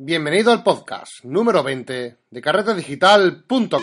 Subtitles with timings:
[0.00, 3.82] Bienvenido al podcast número 20 de carretedigital.com.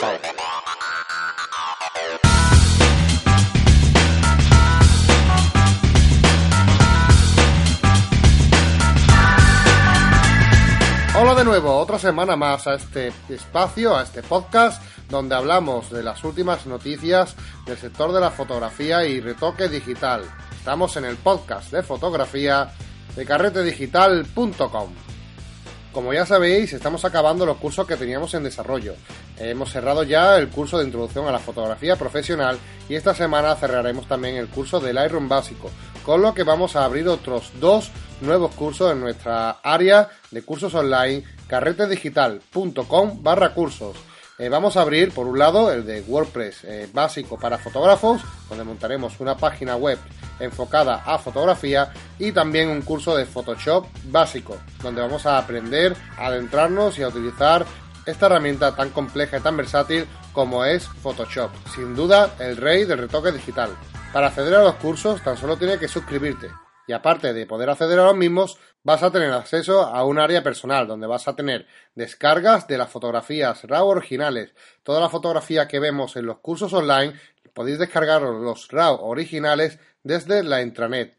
[11.19, 16.01] Hola de nuevo, otra semana más a este espacio, a este podcast, donde hablamos de
[16.01, 17.35] las últimas noticias
[17.65, 20.23] del sector de la fotografía y retoque digital.
[20.57, 22.71] Estamos en el podcast de fotografía
[23.17, 25.14] de carretedigital.com.
[25.95, 28.95] Como ya sabéis, estamos acabando los cursos que teníamos en desarrollo.
[29.39, 32.59] Hemos cerrado ya el curso de introducción a la fotografía profesional
[32.89, 35.71] y esta semana cerraremos también el curso del Lightroom básico,
[36.05, 40.75] con lo que vamos a abrir otros dos nuevos cursos en nuestra área de cursos
[40.75, 43.95] online carretedigital.com barra cursos.
[44.37, 48.65] Eh, vamos a abrir por un lado el de WordPress eh, básico para fotógrafos, donde
[48.65, 49.97] montaremos una página web
[50.41, 56.27] enfocada a fotografía y también un curso de Photoshop básico, donde vamos a aprender a
[56.27, 57.65] adentrarnos y a utilizar
[58.05, 61.51] esta herramienta tan compleja y tan versátil como es Photoshop.
[61.73, 63.71] Sin duda, el rey del retoque digital.
[64.13, 66.49] Para acceder a los cursos tan solo tienes que suscribirte
[66.87, 70.43] y aparte de poder acceder a los mismos, vas a tener acceso a un área
[70.43, 74.53] personal donde vas a tener descargas de las fotografías RAW originales.
[74.83, 77.13] Toda la fotografía que vemos en los cursos online
[77.53, 81.17] podéis descargar los RAW originales desde la intranet.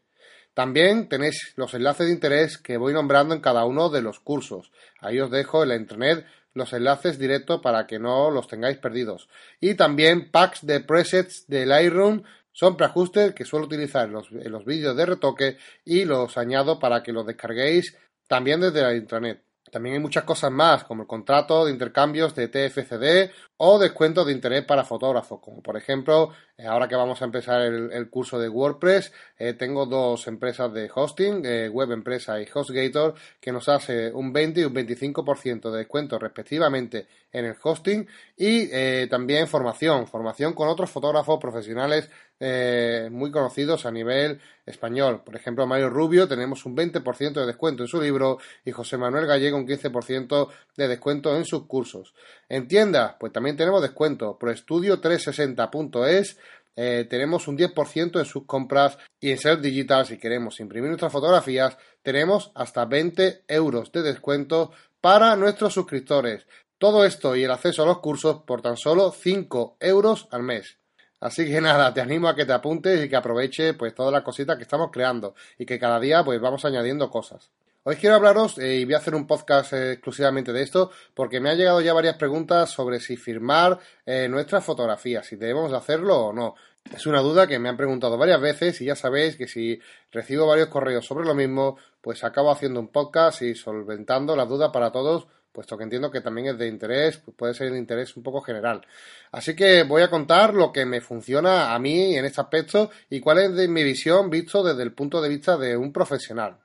[0.57, 4.71] También tenéis los enlaces de interés que voy nombrando en cada uno de los cursos.
[5.01, 9.29] Ahí os dejo en la intranet los enlaces directos para que no los tengáis perdidos.
[9.59, 14.13] Y también packs de presets de Lightroom son preajustes que suelo utilizar en
[14.51, 19.43] los, vídeos de retoque y los añado para que los descarguéis también desde la intranet.
[19.71, 24.33] También hay muchas cosas más, como el contrato de intercambios de TFCD o descuentos de
[24.33, 28.49] interés para fotógrafos, como por ejemplo, eh, ahora que vamos a empezar el, curso de
[28.49, 34.11] WordPress, eh, tengo dos empresas de hosting, eh, Web Empresa y HostGator, que nos hace
[34.13, 38.07] un 20 y un 25% de descuento respectivamente en el hosting
[38.37, 45.23] y también formación, formación con otros fotógrafos profesionales eh, muy conocidos a nivel español.
[45.23, 49.25] Por ejemplo, Mario Rubio tenemos un 20% de descuento en su libro y José Manuel
[49.25, 52.13] Gallego un 15% de descuento en sus cursos.
[52.47, 54.37] En tiendas, pues también tenemos descuento.
[54.39, 56.37] ProEstudio360.es
[56.79, 61.11] eh, tenemos un 10% en sus compras y en Ser Digital, si queremos imprimir nuestras
[61.11, 64.71] fotografías, tenemos hasta 20 euros de descuento
[65.01, 66.45] para nuestros suscriptores.
[66.77, 70.77] Todo esto y el acceso a los cursos por tan solo 5 euros al mes.
[71.19, 74.21] Así que nada, te animo a que te apuntes y que aproveche pues todas las
[74.21, 77.49] cositas que estamos creando y que cada día pues vamos añadiendo cosas.
[77.83, 81.39] Hoy quiero hablaros eh, y voy a hacer un podcast eh, exclusivamente de esto porque
[81.39, 86.27] me han llegado ya varias preguntas sobre si firmar eh, nuestras fotografías, si debemos hacerlo
[86.27, 86.55] o no.
[86.93, 89.79] Es una duda que me han preguntado varias veces y ya sabéis que si
[90.11, 94.71] recibo varios correos sobre lo mismo, pues acabo haciendo un podcast y solventando la duda
[94.71, 95.27] para todos
[95.57, 98.41] puesto que entiendo que también es de interés, pues puede ser de interés un poco
[98.41, 98.85] general.
[99.31, 103.19] Así que voy a contar lo que me funciona a mí en este aspecto y
[103.19, 106.59] cuál es mi visión visto desde el punto de vista de un profesional.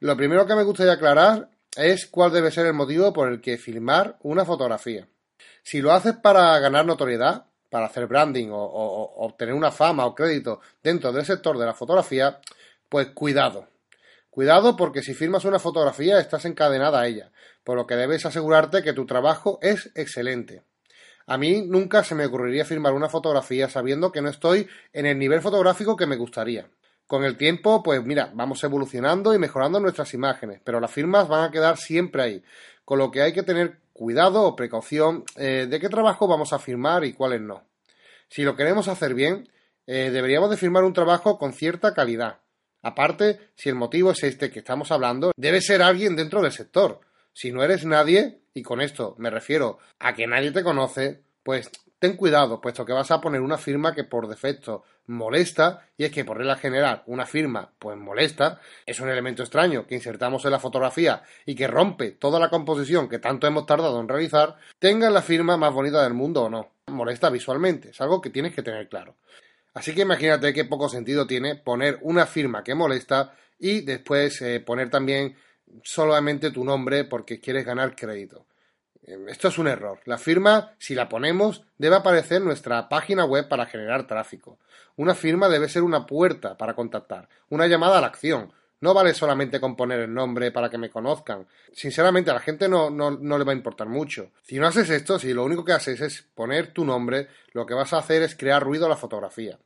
[0.00, 3.56] Lo primero que me gustaría aclarar es cuál debe ser el motivo por el que
[3.56, 5.06] filmar una fotografía.
[5.62, 10.60] Si lo haces para ganar notoriedad, para hacer branding o obtener una fama o crédito
[10.82, 12.40] dentro del sector de la fotografía,
[12.88, 13.68] pues cuidado,
[14.30, 17.32] Cuidado porque si firmas una fotografía estás encadenada a ella,
[17.64, 20.62] por lo que debes asegurarte que tu trabajo es excelente.
[21.26, 25.18] A mí nunca se me ocurriría firmar una fotografía sabiendo que no estoy en el
[25.18, 26.70] nivel fotográfico que me gustaría.
[27.06, 31.44] Con el tiempo, pues mira, vamos evolucionando y mejorando nuestras imágenes, pero las firmas van
[31.44, 32.44] a quedar siempre ahí,
[32.84, 36.58] con lo que hay que tener cuidado o precaución eh, de qué trabajo vamos a
[36.58, 37.64] firmar y cuáles no.
[38.28, 39.48] Si lo queremos hacer bien,
[39.86, 42.40] eh, deberíamos de firmar un trabajo con cierta calidad,
[42.82, 47.00] Aparte, si el motivo es este que estamos hablando, debe ser alguien dentro del sector.
[47.32, 51.70] Si no eres nadie, y con esto me refiero a que nadie te conoce, pues
[51.98, 56.12] ten cuidado, puesto que vas a poner una firma que por defecto molesta, y es
[56.12, 60.50] que por regla general una firma pues molesta, es un elemento extraño que insertamos en
[60.50, 65.10] la fotografía y que rompe toda la composición que tanto hemos tardado en realizar, tenga
[65.10, 66.70] la firma más bonita del mundo o no.
[66.88, 69.16] Molesta visualmente, es algo que tienes que tener claro.
[69.78, 74.58] Así que imagínate qué poco sentido tiene poner una firma que molesta y después eh,
[74.58, 75.36] poner también
[75.84, 78.44] solamente tu nombre porque quieres ganar crédito.
[79.04, 80.00] Eh, esto es un error.
[80.04, 84.58] La firma, si la ponemos, debe aparecer en nuestra página web para generar tráfico.
[84.96, 89.14] Una firma debe ser una puerta para contactar, una llamada a la acción, no vale
[89.14, 91.46] solamente con poner el nombre para que me conozcan.
[91.72, 94.30] Sinceramente, a la gente no, no, no, le va a importar mucho.
[94.42, 97.74] Si no haces esto, si lo único que haces es poner tu nombre, lo que
[97.74, 99.58] vas a hacer es crear ruido a la fotografía.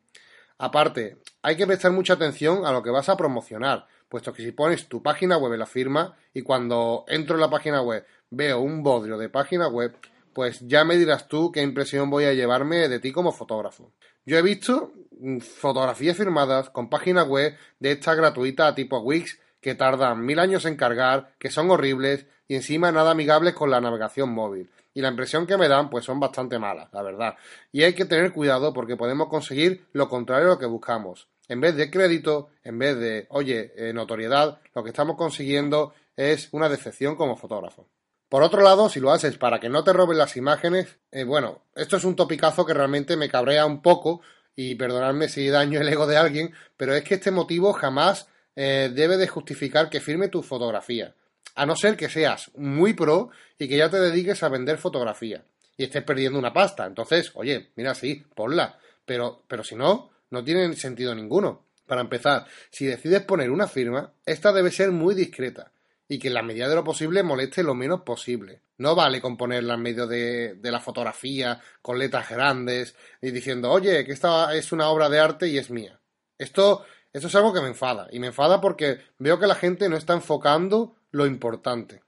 [0.58, 4.52] Aparte, hay que prestar mucha atención a lo que vas a promocionar, puesto que si
[4.52, 8.60] pones tu página web en la firma y cuando entro en la página web veo
[8.60, 9.96] un bodrio de página web,
[10.32, 13.92] pues ya me dirás tú qué impresión voy a llevarme de ti como fotógrafo.
[14.24, 19.74] Yo he visto mm, fotografías firmadas con página web de esta gratuita tipo Wix que
[19.74, 24.30] tardan mil años en cargar, que son horribles y encima nada amigables con la navegación
[24.32, 24.70] móvil.
[24.94, 27.36] Y la impresión que me dan pues son bastante malas, la verdad.
[27.70, 31.28] Y hay que tener cuidado porque podemos conseguir lo contrario de lo que buscamos.
[31.48, 36.48] En vez de crédito, en vez de, oye, eh, notoriedad, lo que estamos consiguiendo es
[36.52, 37.86] una decepción como fotógrafo.
[38.32, 41.67] Por otro lado, si lo haces para que no te roben las imágenes, eh, bueno,
[41.75, 44.23] esto es un topicazo que realmente me cabrea un poco
[44.56, 48.90] y perdonadme si daño el ego de alguien, pero es que este motivo jamás eh,
[48.90, 51.14] debe de justificar que firme tu fotografía.
[51.56, 55.44] A no ser que seas muy pro y que ya te dediques a vender fotografía
[55.76, 56.87] y estés perdiendo una pasta.
[56.87, 58.79] Entonces, oye, mira, sí, ponla.
[59.05, 61.67] Pero, pero si no, no tiene sentido ninguno.
[61.87, 65.71] Para empezar, si decides poner una firma, esta debe ser muy discreta
[66.12, 68.60] y que en la medida de lo posible moleste lo menos posible.
[68.76, 73.70] No vale con ponerla en medio de, de la fotografía, con letras grandes, y diciendo,
[73.70, 75.98] oye, que esta es una obra de arte y es mía.
[76.36, 78.08] Esto eso es algo que me enfada.
[78.10, 82.02] Y me enfada porque veo que la gente no está enfocando lo importante.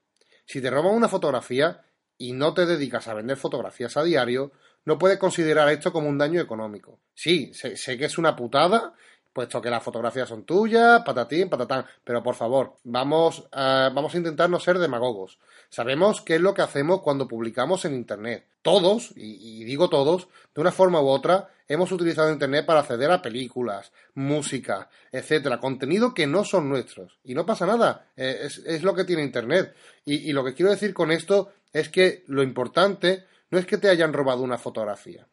[0.45, 1.83] Si te roban una fotografía
[2.19, 4.53] y no te dedicas a vender fotografías a diario,
[4.85, 7.01] no puedes considerar esto como un daño económico.
[7.15, 8.93] Sí, sé que es una putada
[9.35, 11.85] puesto que las fotografías son tuyas, patatín, patatán.
[12.05, 15.39] Pero por favor, vamos a, vamos a intentar no ser demagogos.
[15.69, 18.47] Sabemos qué es lo que hacemos cuando publicamos en Internet.
[18.63, 23.21] Todos, y, digo todos, de una forma u otra, hemos utilizado Internet para acceder a
[23.21, 27.19] películas, música, etcétera, contenido que no son nuestros.
[27.25, 29.75] Y no pasa nada, eh, es, lo que tiene Internet.
[30.05, 33.79] Y, y lo que quiero decir con esto es que lo importante no es que
[33.79, 35.27] te hayan robado una fotografía.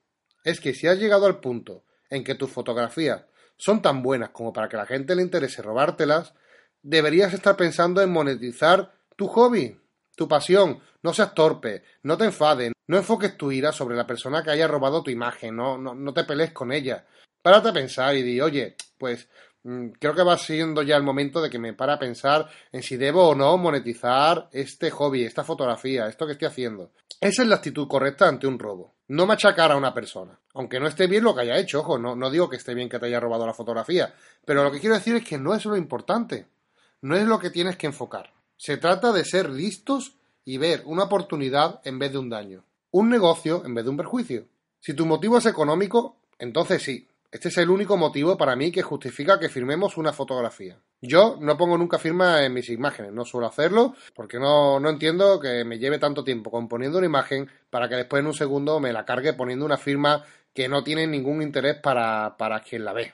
[0.44, 3.28] Es que si has llegado al punto en que tu fotografía
[3.58, 6.34] son tan buenas como para que la gente le interese robártelas,
[6.82, 9.80] deberías estar pensando en monetizar tu hobby,
[10.16, 10.80] tu pasión.
[11.04, 14.68] No seas torpe, no te enfades, no enfoques tu ira sobre la persona que haya
[14.68, 17.06] robado tu imagen, no, no, no te pelees con ella.
[17.42, 19.28] Párate a pensar y di, oye, pues
[19.64, 22.98] creo que va siendo ya el momento de que me para a pensar en si
[22.98, 26.92] debo o no monetizar este hobby, esta fotografía, esto que estoy haciendo.
[27.20, 28.96] Esa es la actitud correcta ante un robo.
[29.10, 30.40] No machacar a una persona.
[30.56, 32.90] Aunque no esté bien lo que haya hecho, ojo, no, no digo que esté bien
[32.90, 34.14] que te haya robado la fotografía.
[34.44, 36.48] Pero lo que quiero decir es que no es lo importante.
[37.02, 38.34] No es lo que tienes que enfocar.
[38.58, 40.16] Se trata de ser listos
[40.46, 42.64] y ver una oportunidad en vez de un daño.
[42.90, 44.46] Un negocio en vez de un perjuicio.
[44.80, 48.82] Si tu motivo es económico, entonces sí, este es el único motivo para mí que
[48.82, 50.78] justifica que firmemos una fotografía.
[51.02, 55.40] Yo no pongo nunca firma en mis imágenes, no suelo hacerlo porque no, no entiendo
[55.40, 58.92] que me lleve tanto tiempo componiendo una imagen para que después en un segundo me
[58.92, 63.14] la cargue poniendo una firma que no tiene ningún interés para, para quien la ve.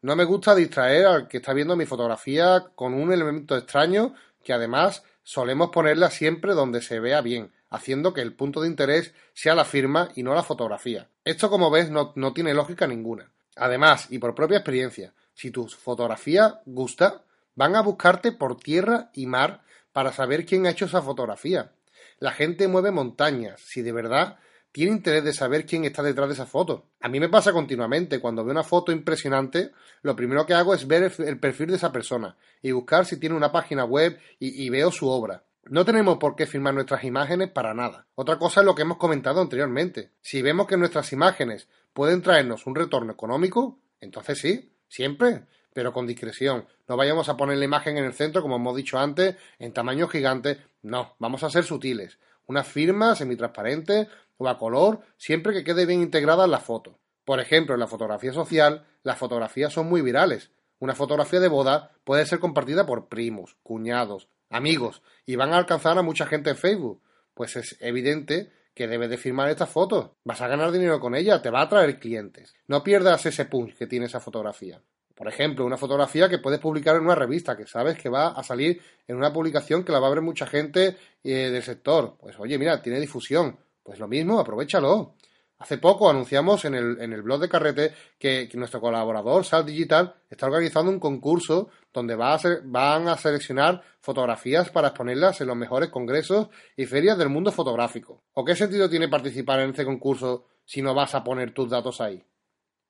[0.00, 4.54] No me gusta distraer al que está viendo mi fotografía con un elemento extraño que
[4.54, 9.54] además solemos ponerla siempre donde se vea bien, haciendo que el punto de interés sea
[9.54, 11.08] la firma y no la fotografía.
[11.26, 13.30] Esto, como ves, no, no tiene lógica ninguna.
[13.56, 17.24] Además, y por propia experiencia, si tu fotografía gusta,
[17.54, 19.62] van a buscarte por tierra y mar
[19.92, 21.72] para saber quién ha hecho esa fotografía.
[22.18, 24.38] La gente mueve montañas, si de verdad
[24.72, 26.90] tiene interés de saber quién está detrás de esa foto.
[27.00, 30.86] A mí me pasa continuamente, cuando veo una foto impresionante, lo primero que hago es
[30.86, 34.70] ver el perfil de esa persona y buscar si tiene una página web y, y
[34.70, 35.42] veo su obra.
[35.64, 38.06] No tenemos por qué firmar nuestras imágenes para nada.
[38.14, 40.12] Otra cosa es lo que hemos comentado anteriormente.
[40.20, 46.06] Si vemos que nuestras imágenes pueden traernos un retorno económico, entonces sí, siempre, pero con
[46.06, 46.66] discreción.
[46.88, 50.08] No vayamos a poner la imagen en el centro, como hemos dicho antes, en tamaño
[50.08, 50.58] gigante.
[50.82, 52.18] No, vamos a ser sutiles.
[52.46, 56.98] Una firma semitransparente o a color, siempre que quede bien integrada en la foto.
[57.24, 60.50] Por ejemplo, en la fotografía social, las fotografías son muy virales.
[60.78, 65.98] Una fotografía de boda puede ser compartida por primos, cuñados, amigos, y van a alcanzar
[65.98, 67.02] a mucha gente en Facebook.
[67.34, 70.10] Pues es evidente que debes de firmar estas fotos.
[70.24, 72.54] Vas a ganar dinero con ella, te va a traer clientes.
[72.66, 74.80] No pierdas ese punch que tiene esa fotografía.
[75.14, 78.42] Por ejemplo, una fotografía que puedes publicar en una revista, que sabes que va a
[78.42, 82.16] salir en una publicación que la va a ver mucha gente eh, del sector.
[82.18, 83.58] Pues oye, mira, tiene difusión.
[83.82, 85.16] Pues lo mismo, aprovechalo.
[85.60, 90.14] Hace poco anunciamos en el, en el blog de Carrete que, nuestro colaborador, Sal Digital,
[90.30, 95.56] está organizando un concurso donde va a van a seleccionar fotografías para exponerlas en los
[95.56, 98.22] mejores congresos y ferias del mundo fotográfico.
[98.32, 102.00] ¿O qué sentido tiene participar en este concurso si no vas a poner tus datos
[102.00, 102.24] ahí?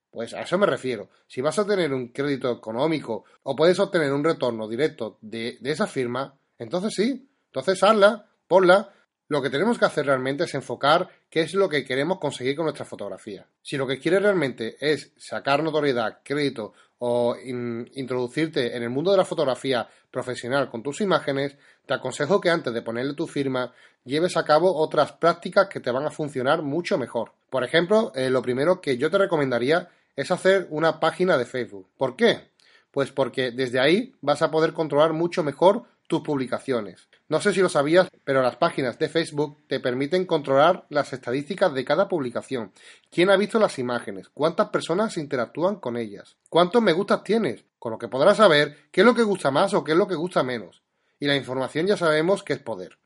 [0.09, 1.09] Pues a eso me refiero.
[1.27, 5.71] Si vas a tener un crédito económico o puedes obtener un retorno directo de, de
[5.71, 8.93] esa firma, entonces sí, entonces hazla, ponla
[9.31, 12.65] lo que tenemos que hacer realmente es enfocar qué es lo que queremos conseguir con
[12.65, 13.47] nuestra fotografía.
[13.61, 19.15] Si lo que quieres realmente es sacar notoriedad, crédito o introducirte en el mundo de
[19.15, 23.73] la fotografía profesional con tus imágenes, te aconsejo que antes de ponerle tu firma
[24.03, 27.31] lleves a cabo otras prácticas que te van a funcionar mucho mejor.
[27.49, 31.87] Por ejemplo, eh, lo primero que yo te recomendaría es hacer una página de Facebook.
[31.95, 32.49] ¿Por qué?
[32.91, 37.07] Pues porque desde ahí vas a poder controlar mucho mejor tus publicaciones.
[37.31, 41.73] No sé si lo sabías, pero las páginas de Facebook te permiten controlar las estadísticas
[41.73, 42.73] de cada publicación.
[43.09, 44.27] ¿Quién ha visto las imágenes?
[44.33, 46.35] ¿Cuántas personas interactúan con ellas?
[46.49, 47.63] ¿Cuántos me gustas tienes?
[47.79, 50.09] Con lo que podrás saber qué es lo que gusta más o qué es lo
[50.09, 50.83] que gusta menos.
[51.21, 52.99] Y la información ya sabemos que es poder.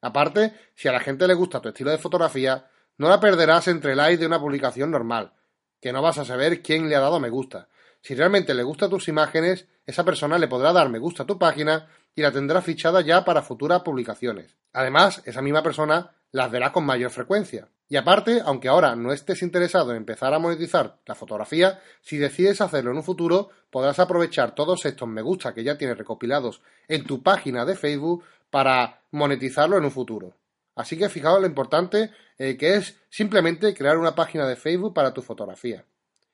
[0.00, 3.94] Aparte, si a la gente le gusta tu estilo de fotografía, no la perderás entre
[3.94, 5.34] likes de una publicación normal,
[5.80, 7.68] que no vas a saber quién le ha dado me gusta.
[8.00, 11.38] Si realmente le gustan tus imágenes, esa persona le podrá dar me gusta a tu
[11.38, 14.54] página y la tendrá fichada ya para futuras publicaciones.
[14.74, 17.68] Además, esa misma persona las verá con mayor frecuencia.
[17.88, 22.60] Y aparte, aunque ahora no estés interesado en empezar a monetizar la fotografía, si decides
[22.60, 27.06] hacerlo en un futuro, podrás aprovechar todos estos me gusta que ya tienes recopilados en
[27.06, 30.34] tu página de Facebook para monetizarlo en un futuro.
[30.74, 35.14] Así que fijaos lo importante eh, que es simplemente crear una página de Facebook para
[35.14, 35.82] tu fotografía.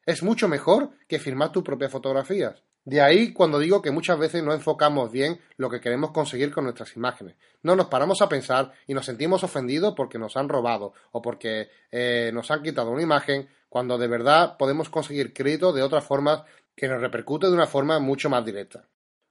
[0.05, 2.65] Es mucho mejor que firmar tus propias fotografías.
[2.85, 6.64] De ahí cuando digo que muchas veces no enfocamos bien lo que queremos conseguir con
[6.64, 7.37] nuestras imágenes.
[7.62, 11.71] No nos paramos a pensar y nos sentimos ofendidos porque nos han robado o porque
[11.91, 16.43] eh, nos han quitado una imagen, cuando de verdad podemos conseguir crédito de otras formas
[16.76, 18.85] que nos repercute de una forma mucho más directa.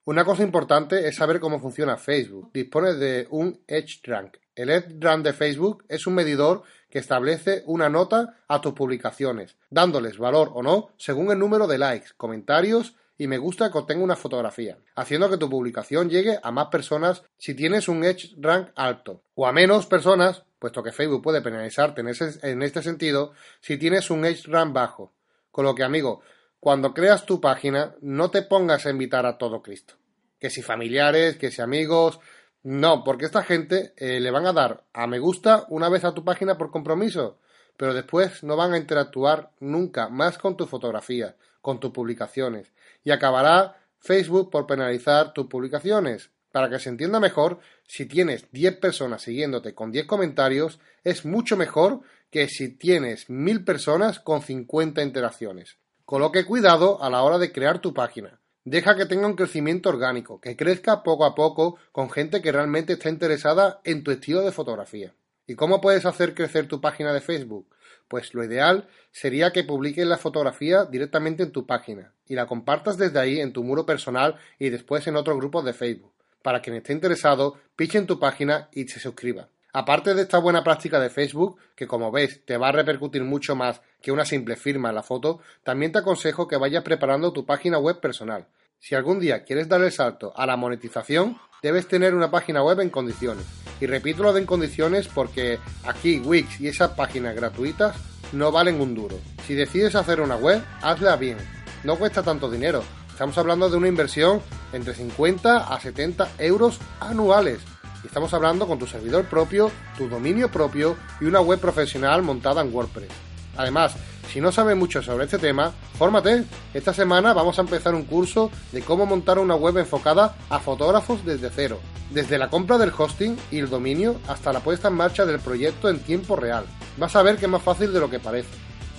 [0.06, 2.52] Una cosa importante es saber cómo funciona Facebook.
[2.54, 4.38] Dispone de un Edge Rank.
[4.56, 9.56] El Edge Rank de Facebook es un medidor que establece una nota a tus publicaciones,
[9.70, 14.04] dándoles valor o no según el número de likes, comentarios y me gusta que obtenga
[14.04, 18.70] una fotografía, haciendo que tu publicación llegue a más personas si tienes un Edge Rank
[18.76, 22.10] alto, o a menos personas, puesto que Facebook puede penalizarte en,
[22.42, 25.14] en este sentido, si tienes un Edge Rank bajo.
[25.52, 26.22] Con lo que, amigo,
[26.60, 29.96] cuando creas tu página, no te pongas a invitar a todo Cristo.
[30.40, 32.20] Que si familiares, que si amigos,
[32.64, 36.14] no, porque esta gente eh, le van a dar a me gusta una vez a
[36.14, 37.38] tu página por compromiso,
[37.78, 42.72] pero después no van a interactuar nunca más con tu fotografía, con tus publicaciones
[43.04, 46.32] y acabará Facebook por penalizar tus publicaciones.
[46.52, 51.58] Para que se entienda mejor, si tienes 10 personas siguiéndote con 10 comentarios, es mucho
[51.58, 55.78] mejor que si tienes 1000 personas con 50 interacciones.
[56.06, 58.40] Coloque cuidado a la hora de crear tu página.
[58.66, 62.94] Deja que tenga un crecimiento orgánico, que crezca poco a poco con gente que realmente
[62.94, 65.14] está interesada en tu estilo de fotografía.
[65.48, 67.68] ¿Y cómo puedes hacer crecer tu página de Facebook?
[68.14, 72.96] Pues lo ideal sería que publiques la fotografía directamente en tu página y la compartas
[72.96, 76.12] desde ahí en tu muro personal y después en otros grupos de Facebook.
[76.44, 79.48] Para quien esté interesado, piche en tu página y se suscriba.
[79.72, 83.56] Aparte de esta buena práctica de Facebook, que como ves te va a repercutir mucho
[83.56, 87.48] más que una simple firma en la foto, también te aconsejo que vayas preparando tu
[87.48, 88.46] página web personal.
[88.84, 92.82] Si algún día quieres dar el salto a la monetización, debes tener una página web
[92.82, 93.46] en condiciones.
[93.80, 97.96] Y repito lo de en condiciones porque aquí Wix y esas páginas gratuitas
[98.34, 99.18] no valen un duro.
[99.48, 101.38] Si decides hacer una web, hazla bien.
[101.86, 102.84] No cuesta tanto dinero.
[103.10, 104.42] Estamos hablando de una inversión
[104.74, 107.62] entre 50 a 70 euros anuales.
[108.04, 112.62] Y estamos hablando con tu servidor propio, tu dominio propio y una web profesional montada
[112.62, 113.33] en WordPress.
[113.58, 113.96] Además,
[114.32, 116.44] si no sabes mucho sobre este tema, fórmate.
[116.74, 121.24] Esta semana vamos a empezar un curso de cómo montar una web enfocada a fotógrafos
[121.26, 121.80] desde cero,
[122.10, 125.90] desde la compra del hosting y el dominio hasta la puesta en marcha del proyecto
[125.90, 126.66] en tiempo real.
[126.98, 128.50] Vas a ver que es más fácil de lo que parece.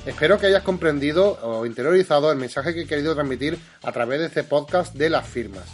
[0.06, 4.26] Espero que hayas comprendido o interiorizado el mensaje que he querido transmitir a través de
[4.26, 5.64] este podcast de las firmas.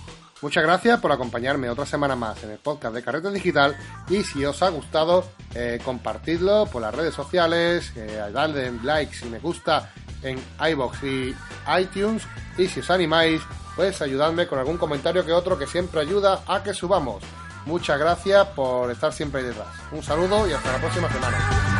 [0.43, 3.77] Muchas gracias por acompañarme otra semana más en el podcast de Carreta Digital
[4.09, 9.29] y si os ha gustado, eh, compartidlo por las redes sociales, eh, darle likes si
[9.29, 9.93] me gusta
[10.23, 10.39] en
[10.71, 11.37] iBox y
[11.79, 12.23] iTunes
[12.57, 13.43] y si os animáis,
[13.77, 17.23] pues ayudadme con algún comentario que otro que siempre ayuda a que subamos.
[17.67, 19.69] Muchas gracias por estar siempre detrás.
[19.93, 21.80] Un saludo y hasta la próxima semana.